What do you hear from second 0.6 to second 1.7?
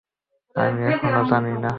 আমি এখনও জানি না।